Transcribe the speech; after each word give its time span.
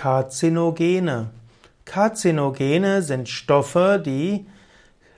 Karzinogene. 0.00 1.26
Karzinogene 1.84 3.02
sind 3.02 3.28
Stoffe, 3.28 4.02
die 4.02 4.46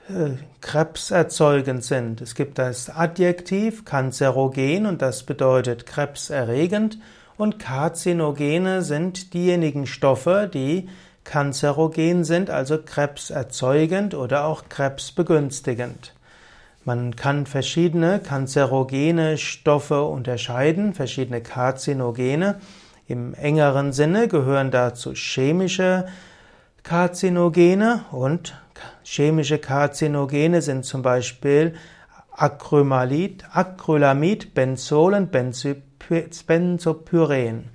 äh, 0.09 0.31
krebserzeugend 0.59 1.85
sind. 1.85 2.19
Es 2.19 2.35
gibt 2.35 2.59
das 2.59 2.89
Adjektiv 2.89 3.85
kanzerogen 3.85 4.85
und 4.85 5.01
das 5.01 5.23
bedeutet 5.23 5.85
krebserregend 5.85 6.97
und 7.37 7.59
Karzinogene 7.59 8.81
sind 8.81 9.33
diejenigen 9.33 9.87
Stoffe, 9.87 10.51
die 10.53 10.89
kanzerogen 11.23 12.25
sind, 12.25 12.49
also 12.49 12.77
krebserzeugend 12.77 14.13
oder 14.13 14.43
auch 14.43 14.67
krebsbegünstigend. 14.67 16.13
Man 16.83 17.15
kann 17.15 17.45
verschiedene 17.45 18.19
kanzerogene 18.19 19.37
Stoffe 19.37 20.03
unterscheiden, 20.03 20.93
verschiedene 20.93 21.39
Karzinogene. 21.39 22.59
Im 23.05 23.33
engeren 23.33 23.91
Sinne 23.91 24.29
gehören 24.29 24.71
dazu 24.71 25.13
chemische 25.13 26.05
Karzinogene 26.83 28.05
und 28.11 28.55
chemische 29.03 29.57
Karzinogene 29.57 30.61
sind 30.61 30.85
zum 30.85 31.01
Beispiel 31.01 31.73
Acrylamid, 32.31 33.43
Acrylamid, 33.51 34.53
Benzol 34.53 35.13
und 35.15 35.31
Benzopyren. 36.47 37.69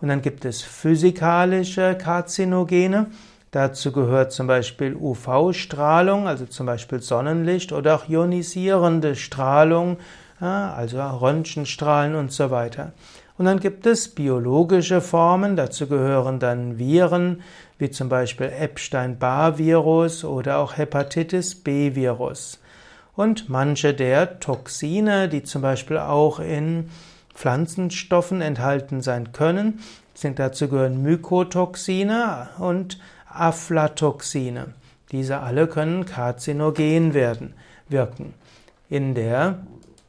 Und 0.00 0.08
dann 0.08 0.20
gibt 0.22 0.44
es 0.44 0.62
physikalische 0.62 1.96
Karzinogene. 1.96 3.06
Dazu 3.50 3.92
gehört 3.92 4.32
zum 4.32 4.46
Beispiel 4.46 4.94
UV-Strahlung, 4.94 6.28
also 6.28 6.44
zum 6.44 6.66
Beispiel 6.66 7.00
Sonnenlicht 7.00 7.72
oder 7.72 7.94
auch 7.96 8.08
ionisierende 8.08 9.16
Strahlung, 9.16 9.96
also 10.38 11.00
Röntgenstrahlen 11.00 12.14
und 12.14 12.30
so 12.30 12.50
weiter. 12.50 12.92
Und 13.38 13.44
dann 13.44 13.60
gibt 13.60 13.86
es 13.86 14.08
biologische 14.08 15.00
Formen, 15.00 15.56
dazu 15.56 15.86
gehören 15.86 16.38
dann 16.38 16.78
Viren, 16.78 17.42
wie 17.78 17.90
zum 17.90 18.08
Beispiel 18.08 18.46
Epstein-Barr-Virus 18.46 20.24
oder 20.24 20.58
auch 20.58 20.76
Hepatitis 20.76 21.54
B-Virus. 21.54 22.58
Und 23.14 23.48
manche 23.48 23.92
der 23.94 24.40
Toxine, 24.40 25.28
die 25.28 25.42
zum 25.42 25.62
Beispiel 25.62 25.98
auch 25.98 26.40
in 26.40 26.88
Pflanzenstoffen 27.34 28.40
enthalten 28.40 29.02
sein 29.02 29.32
können, 29.32 29.80
sind 30.14 30.38
dazu 30.38 30.68
gehören 30.68 31.02
Mykotoxine 31.02 32.48
und 32.58 32.98
Aflatoxine. 33.28 34.72
Diese 35.12 35.40
alle 35.40 35.66
können 35.66 36.06
karzinogen 36.06 37.12
werden, 37.12 37.54
wirken. 37.88 38.34
In 38.88 39.14
der 39.14 39.58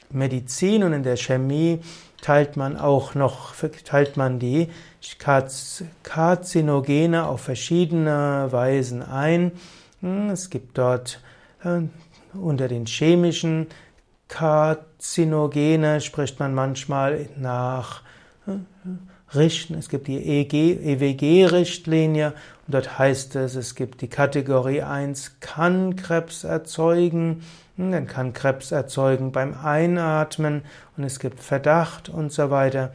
Medizin 0.10 0.84
und 0.84 0.94
in 0.94 1.04
der 1.04 1.18
Chemie 1.18 1.80
teilt 2.22 2.58
man 2.58 2.78
auch 2.78 3.16
noch, 3.16 3.54
teilt 3.84 4.18
man 4.18 4.40
die 4.40 4.70
Karzinogene 6.04 7.26
auf 7.26 7.42
verschiedene 7.42 8.48
Weisen 8.50 9.02
ein. 9.02 9.52
Hm, 10.02 10.30
es 10.30 10.50
gibt 10.50 10.78
dort 10.78 11.22
äh, 11.64 11.82
unter 12.38 12.68
den 12.68 12.86
chemischen 12.86 13.68
Karzinogene 14.28 16.02
spricht 16.02 16.40
man 16.40 16.54
manchmal 16.54 17.30
nach 17.38 18.02
äh, 18.46 18.52
Richten. 19.36 19.76
Es 19.76 19.90
gibt 19.90 20.08
die 20.08 20.18
EWG-Richtlinie 20.18 22.34
und 22.66 22.74
dort 22.74 22.98
heißt 22.98 23.36
es, 23.36 23.56
es 23.56 23.76
gibt 23.76 24.02
die 24.02 24.08
Kategorie 24.08 24.82
1 24.82 25.40
kann 25.40 25.96
Krebs 25.96 26.44
erzeugen, 26.44 27.44
hm, 27.76 27.92
dann 27.92 28.08
kann 28.08 28.34
Krebs 28.34 28.72
erzeugen 28.72 29.32
beim 29.32 29.54
Einatmen 29.54 30.64
und 30.96 31.04
es 31.04 31.20
gibt 31.20 31.42
Verdacht 31.42 32.10
und 32.10 32.32
so 32.32 32.50
weiter. 32.50 32.92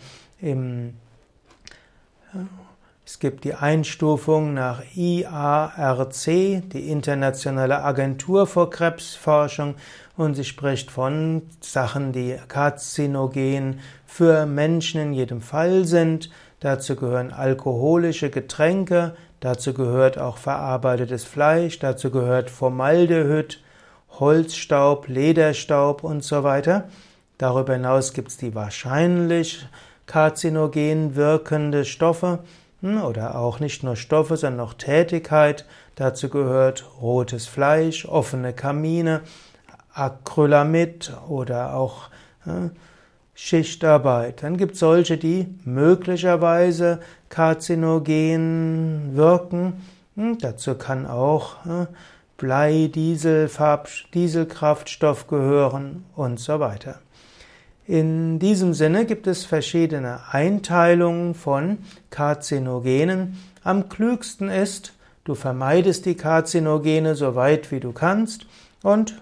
Es 3.04 3.18
gibt 3.18 3.42
die 3.42 3.54
Einstufung 3.54 4.54
nach 4.54 4.80
IARC, 4.94 6.24
die 6.24 6.88
Internationale 6.88 7.82
Agentur 7.82 8.46
für 8.46 8.70
Krebsforschung, 8.70 9.74
und 10.16 10.36
sie 10.36 10.44
spricht 10.44 10.92
von 10.92 11.42
Sachen, 11.60 12.12
die 12.12 12.36
karzinogen 12.46 13.80
für 14.06 14.46
Menschen 14.46 15.00
in 15.00 15.12
jedem 15.14 15.40
Fall 15.40 15.84
sind. 15.84 16.30
Dazu 16.60 16.94
gehören 16.94 17.32
alkoholische 17.32 18.30
Getränke, 18.30 19.16
dazu 19.40 19.74
gehört 19.74 20.16
auch 20.16 20.36
verarbeitetes 20.36 21.24
Fleisch, 21.24 21.80
dazu 21.80 22.12
gehört 22.12 22.50
Formaldehyd, 22.50 23.60
Holzstaub, 24.20 25.08
Lederstaub 25.08 26.04
und 26.04 26.22
so 26.22 26.44
weiter. 26.44 26.88
Darüber 27.36 27.72
hinaus 27.72 28.12
gibt 28.12 28.28
es 28.28 28.36
die 28.36 28.54
wahrscheinlich 28.54 29.66
karzinogen 30.06 31.16
wirkende 31.16 31.84
Stoffe 31.84 32.40
oder 32.82 33.38
auch 33.38 33.60
nicht 33.60 33.82
nur 33.82 33.96
Stoffe, 33.96 34.36
sondern 34.36 34.66
auch 34.66 34.74
Tätigkeit. 34.74 35.64
Dazu 35.94 36.28
gehört 36.28 36.84
rotes 37.00 37.46
Fleisch, 37.46 38.06
offene 38.06 38.52
Kamine, 38.52 39.20
Acrylamid 39.94 41.12
oder 41.28 41.74
auch 41.74 42.08
äh, 42.46 42.70
Schichtarbeit. 43.34 44.42
Dann 44.42 44.56
gibt 44.56 44.74
es 44.74 44.80
solche, 44.80 45.16
die 45.16 45.54
möglicherweise 45.64 47.00
karzinogen 47.28 49.12
wirken. 49.14 49.74
Hm, 50.16 50.38
dazu 50.38 50.74
kann 50.74 51.06
auch 51.06 51.64
äh, 51.66 51.86
Blei, 52.36 52.90
Dieselfarb, 52.92 53.88
Dieselkraftstoff 54.14 55.28
gehören 55.28 56.04
und 56.16 56.40
so 56.40 56.58
weiter. 56.58 57.00
In 57.86 58.38
diesem 58.38 58.74
Sinne 58.74 59.06
gibt 59.06 59.26
es 59.26 59.44
verschiedene 59.44 60.20
Einteilungen 60.30 61.34
von 61.34 61.78
Karzinogenen. 62.10 63.38
Am 63.64 63.88
klügsten 63.88 64.48
ist, 64.48 64.92
du 65.24 65.34
vermeidest 65.34 66.06
die 66.06 66.14
Karzinogene 66.14 67.16
so 67.16 67.34
weit 67.34 67.72
wie 67.72 67.80
du 67.80 67.90
kannst 67.90 68.46
und 68.84 69.20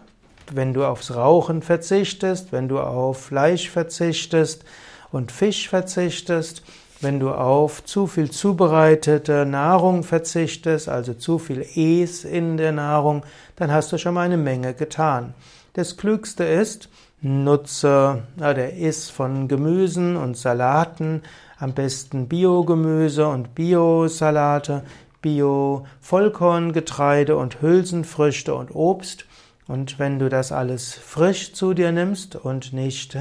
wenn 0.53 0.75
du 0.75 0.85
aufs 0.85 1.15
Rauchen 1.15 1.63
verzichtest, 1.63 2.53
wenn 2.53 2.69
du 2.69 2.81
auf 2.81 3.23
Fleisch 3.25 3.71
verzichtest 3.71 4.65
und 5.11 5.33
Fisch 5.33 5.69
verzichtest, 5.69 6.63
wenn 7.01 7.19
du 7.19 7.31
auf 7.31 7.83
zu 7.85 8.07
viel 8.07 8.31
zubereitete 8.31 9.47
Nahrung 9.47 10.03
verzichtest, 10.03 10.87
also 10.89 11.15
zu 11.15 11.39
viel 11.39 11.63
Es 11.63 12.25
in 12.25 12.59
der 12.59 12.73
Nahrung, 12.73 13.23
dann 13.57 13.73
hast 13.73 13.91
du 13.91 13.97
schon 13.97 14.15
mal 14.15 14.23
eine 14.23 14.37
Menge 14.37 14.75
getan. 14.75 15.33
Das 15.73 15.97
Klügste 15.97 16.45
ist, 16.45 16.91
nutze 17.23 18.23
oder 18.39 18.73
iss 18.73 19.11
von 19.11 19.49
Gemüsen 19.49 20.17
und 20.17 20.37
Salaten, 20.37 21.23
am 21.59 21.73
besten 21.75 22.29
Biogemüse 22.29 23.27
und 23.29 23.55
Biosalate, 23.55 24.83
Bio-Vollkorngetreide 25.21 27.37
und 27.37 27.61
Hülsenfrüchte 27.61 28.55
und 28.55 28.75
Obst. 28.75 29.27
Und 29.67 29.99
wenn 29.99 30.19
du 30.19 30.31
das 30.31 30.53
alles 30.53 30.95
frisch 30.95 31.53
zu 31.53 31.75
dir 31.75 31.93
nimmst 31.93 32.35
und 32.35 32.73
nicht 32.73 33.15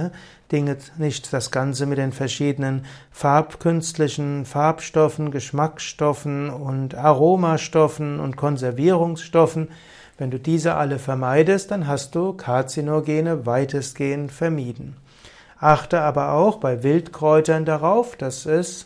Dinge, 0.52 0.78
nicht 0.98 1.31
das 1.31 1.52
Ganze 1.52 1.86
mit 1.86 2.00
den 2.00 2.12
verschiedenen 2.12 2.86
farbkünstlichen 3.12 4.46
Farbstoffen, 4.46 5.30
Geschmacksstoffen 5.30 6.50
und 6.50 6.96
Aromastoffen 6.96 8.20
und 8.20 8.36
Konservierungsstoffen, 8.36 9.68
wenn 10.19 10.31
du 10.31 10.40
diese 10.40 10.75
alle 10.75 11.00
vermeidest, 11.00 11.72
dann 11.72 11.88
hast 11.88 12.13
du 12.13 12.34
Karzinogene 12.34 13.46
weitestgehend 13.46 14.31
vermieden. 14.31 14.97
Achte 15.59 16.02
aber 16.02 16.34
auch 16.34 16.57
bei 16.57 16.84
Wildkräutern 16.84 17.66
darauf, 17.66 18.16
dass 18.18 18.46
es 18.46 18.85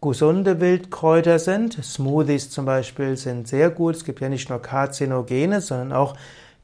gesunde 0.00 0.60
Wildkräuter 0.60 1.38
sind. 1.38 1.84
Smoothies 1.84 2.50
zum 2.50 2.64
Beispiel 2.64 3.16
sind 3.16 3.48
sehr 3.48 3.68
gut. 3.68 3.96
Es 3.96 4.04
gibt 4.04 4.20
ja 4.20 4.28
nicht 4.28 4.48
nur 4.48 4.62
Karzinogene, 4.62 5.60
sondern 5.60 5.92
auch 5.92 6.14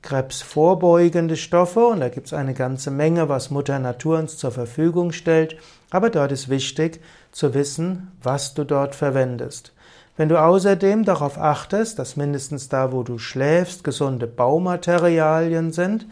krebsvorbeugende 0.02 1.36
Stoffe 1.36 1.84
und 1.84 1.98
da 1.98 2.08
gibt 2.08 2.28
es 2.28 2.32
eine 2.32 2.54
ganze 2.54 2.92
Menge, 2.92 3.28
was 3.28 3.50
Mutter 3.50 3.80
Natur 3.80 4.18
uns 4.18 4.36
zur 4.38 4.52
Verfügung 4.52 5.10
stellt, 5.10 5.56
aber 5.90 6.10
dort 6.10 6.30
ist 6.30 6.48
wichtig 6.48 7.00
zu 7.32 7.54
wissen, 7.54 8.12
was 8.22 8.54
du 8.54 8.62
dort 8.62 8.94
verwendest. 8.94 9.72
Wenn 10.16 10.28
du 10.30 10.40
außerdem 10.40 11.04
darauf 11.04 11.38
achtest, 11.38 11.98
dass 11.98 12.16
mindestens 12.16 12.68
da, 12.68 12.92
wo 12.92 13.02
du 13.02 13.18
schläfst, 13.18 13.84
gesunde 13.84 14.26
Baumaterialien 14.26 15.72
sind 15.72 16.06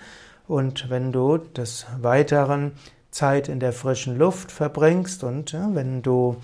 und 0.47 0.91
wenn 0.91 1.11
du 1.11 1.39
des 1.39 1.87
Weiteren 2.01 2.73
Zeit 3.11 3.49
in 3.49 3.61
der 3.61 3.73
frischen 3.73 4.19
Luft 4.19 4.53
verbringst 4.53 5.25
und 5.25 5.53
ja, 5.53 5.71
wenn 5.73 6.03
du 6.03 6.37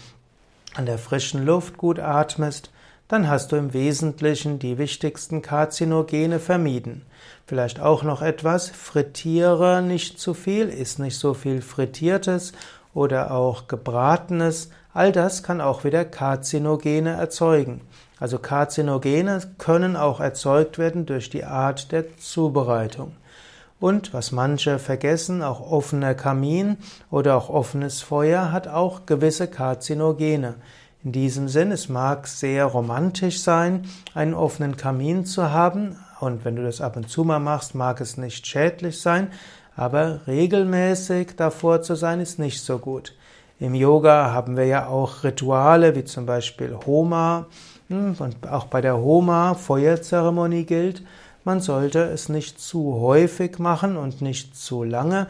an 0.75 0.87
der 0.87 0.99
frischen 0.99 1.45
Luft 1.45 1.77
gut 1.77 1.99
atmest, 1.99 2.71
dann 3.09 3.29
hast 3.29 3.51
du 3.51 3.57
im 3.57 3.75
Wesentlichen 3.75 4.61
die 4.61 4.79
wichtigsten 4.79 5.43
Karzinogene 5.43 6.39
vermieden. 6.39 7.03
Vielleicht 7.45 7.81
auch 7.81 8.05
noch 8.05 8.23
etwas, 8.23 8.71
frittiere 8.71 9.83
nicht 9.83 10.21
zu 10.21 10.33
viel, 10.33 10.69
isst 10.69 11.01
nicht 11.01 11.19
so 11.19 11.35
viel 11.35 11.61
Frittiertes 11.61 12.53
oder 12.95 13.33
auch 13.33 13.67
Gebratenes. 13.67 14.71
All 14.93 15.13
das 15.13 15.43
kann 15.43 15.61
auch 15.61 15.85
wieder 15.85 16.05
Karzinogene 16.05 17.11
erzeugen. 17.11 17.83
Also 18.19 18.39
Karzinogene 18.39 19.41
können 19.59 19.97
auch 19.97 20.21
erzeugt 20.21 20.79
werden 20.79 21.07
durch 21.07 21.31
die 21.31 21.45
Art 21.45 21.93
der 21.93 22.17
Zubereitung. 22.19 23.13
Und 23.79 24.13
was 24.13 24.31
manche 24.31 24.79
vergessen, 24.79 25.43
auch 25.43 25.61
offener 25.61 26.15
Kamin 26.15 26.77
oder 27.11 27.37
auch 27.37 27.49
offenes 27.49 28.03
Feuer 28.03 28.53
hat 28.53 28.69
auch 28.69 29.07
gewisse 29.07 29.49
Karzinogene. 29.49 30.57
In 31.03 31.13
diesem 31.13 31.49
Sinn, 31.49 31.73
es 31.73 31.89
mag 31.89 32.27
sehr 32.27 32.67
romantisch 32.67 33.41
sein, 33.41 33.87
einen 34.15 34.35
offenen 34.35 34.77
Kamin 34.77 35.25
zu 35.25 35.51
haben, 35.51 35.97
und 36.21 36.45
wenn 36.45 36.57
du 36.57 36.63
das 36.63 36.83
ab 36.83 36.97
und 36.97 37.09
zu 37.09 37.25
mal 37.25 37.39
machst, 37.39 37.75
mag 37.75 38.03
es 38.03 38.19
nicht 38.19 38.47
schädlich 38.47 39.01
sein, 39.01 39.29
aber 39.75 40.21
regelmäßig 40.27 41.37
davor 41.37 41.81
zu 41.81 41.95
sein, 41.95 42.21
ist 42.21 42.39
nicht 42.39 42.63
so 42.63 42.79
gut. 42.79 43.15
Im 43.61 43.75
Yoga 43.75 44.33
haben 44.33 44.57
wir 44.57 44.65
ja 44.65 44.87
auch 44.87 45.23
Rituale, 45.23 45.95
wie 45.95 46.05
zum 46.05 46.25
Beispiel 46.25 46.75
Homa, 46.87 47.45
hm, 47.89 48.17
und 48.19 48.49
auch 48.49 48.65
bei 48.65 48.81
der 48.81 48.97
Homa 48.97 49.53
Feuerzeremonie 49.53 50.65
gilt, 50.65 51.03
man 51.45 51.61
sollte 51.61 52.01
es 52.05 52.31
nicht 52.31 52.59
zu 52.59 53.01
häufig 53.01 53.59
machen 53.59 53.99
und 53.99 54.23
nicht 54.23 54.57
zu 54.57 54.83
lange. 54.83 55.27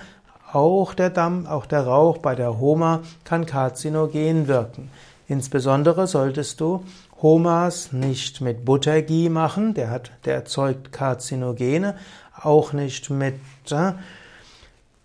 Auch 0.53 0.95
der 0.95 1.11
Damm, 1.11 1.49
auch 1.49 1.67
der 1.67 1.85
Rauch 1.87 2.19
bei 2.19 2.37
der 2.37 2.61
Homa 2.61 3.01
kann 3.25 3.47
karzinogen 3.47 4.47
wirken. 4.47 4.91
Insbesondere 5.27 6.07
solltest 6.07 6.61
du 6.61 6.85
Homas 7.23 7.93
nicht 7.93 8.41
mit 8.41 8.65
Butterghee 8.65 9.29
machen, 9.29 9.75
der 9.75 9.91
hat, 9.91 10.13
der 10.25 10.37
erzeugt 10.37 10.93
Karzinogene, 10.93 11.97
auch 12.41 12.73
nicht 12.73 13.11
mit, 13.11 13.41
äh, 13.73 13.93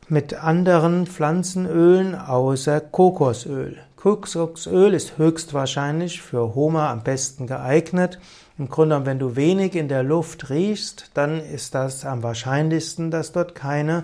mit 0.07 0.35
anderen 0.35 1.07
Pflanzenölen 1.07 2.15
außer 2.15 2.79
Kokosöl. 2.79 3.77
Kokosöl 3.95 4.93
ist 4.93 5.17
höchstwahrscheinlich 5.17 6.21
für 6.21 6.53
Homa 6.53 6.91
am 6.91 7.01
besten 7.01 7.47
geeignet. 7.47 8.19
Im 8.57 8.69
Grunde 8.69 8.95
genommen, 8.95 9.05
wenn 9.07 9.19
du 9.19 9.35
wenig 9.35 9.75
in 9.75 9.87
der 9.87 10.03
Luft 10.03 10.49
riechst, 10.49 11.09
dann 11.15 11.39
ist 11.39 11.73
das 11.73 12.05
am 12.05 12.21
wahrscheinlichsten, 12.21 13.09
dass 13.09 13.31
dort 13.31 13.55
keine 13.55 14.03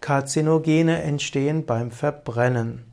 Karzinogene 0.00 1.02
entstehen 1.02 1.66
beim 1.66 1.90
Verbrennen. 1.90 2.84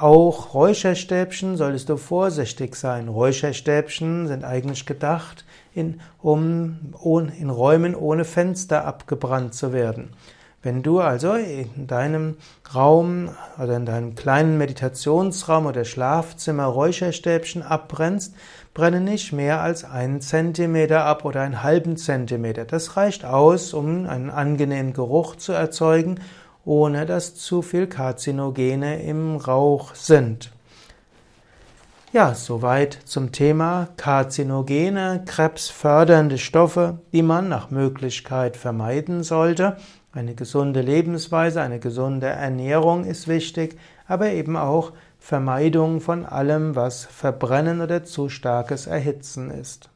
Auch 0.00 0.52
Räucherstäbchen 0.52 1.56
solltest 1.56 1.88
du 1.88 1.96
vorsichtig 1.96 2.74
sein. 2.74 3.08
Räucherstäbchen 3.08 4.26
sind 4.26 4.44
eigentlich 4.44 4.84
gedacht, 4.84 5.44
in, 5.74 6.00
um 6.20 6.78
in 7.38 7.48
Räumen 7.48 7.94
ohne 7.94 8.24
Fenster 8.24 8.84
abgebrannt 8.84 9.54
zu 9.54 9.72
werden. 9.72 10.10
Wenn 10.66 10.82
du 10.82 10.98
also 10.98 11.34
in 11.34 11.86
deinem 11.86 12.38
Raum 12.74 13.28
oder 13.56 13.76
in 13.76 13.86
deinem 13.86 14.16
kleinen 14.16 14.58
Meditationsraum 14.58 15.66
oder 15.66 15.84
Schlafzimmer 15.84 16.64
Räucherstäbchen 16.64 17.62
abbrennst, 17.62 18.34
brenne 18.74 19.00
nicht 19.00 19.32
mehr 19.32 19.60
als 19.60 19.84
einen 19.84 20.20
Zentimeter 20.20 21.04
ab 21.04 21.24
oder 21.24 21.42
einen 21.42 21.62
halben 21.62 21.96
Zentimeter. 21.96 22.64
Das 22.64 22.96
reicht 22.96 23.24
aus, 23.24 23.74
um 23.74 24.08
einen 24.08 24.28
angenehmen 24.28 24.92
Geruch 24.92 25.36
zu 25.36 25.52
erzeugen, 25.52 26.16
ohne 26.64 27.06
dass 27.06 27.36
zu 27.36 27.62
viel 27.62 27.86
Karzinogene 27.86 29.04
im 29.04 29.36
Rauch 29.36 29.94
sind. 29.94 30.50
Ja, 32.16 32.34
soweit 32.34 32.98
zum 33.04 33.30
Thema 33.30 33.88
Karzinogene, 33.98 35.22
krebsfördernde 35.26 36.38
Stoffe, 36.38 37.00
die 37.12 37.20
man 37.20 37.50
nach 37.50 37.70
Möglichkeit 37.70 38.56
vermeiden 38.56 39.22
sollte. 39.22 39.76
Eine 40.12 40.34
gesunde 40.34 40.80
Lebensweise, 40.80 41.60
eine 41.60 41.78
gesunde 41.78 42.28
Ernährung 42.28 43.04
ist 43.04 43.28
wichtig, 43.28 43.76
aber 44.08 44.30
eben 44.30 44.56
auch 44.56 44.92
Vermeidung 45.18 46.00
von 46.00 46.24
allem, 46.24 46.74
was 46.74 47.04
Verbrennen 47.04 47.82
oder 47.82 48.02
zu 48.02 48.30
starkes 48.30 48.86
Erhitzen 48.86 49.50
ist. 49.50 49.90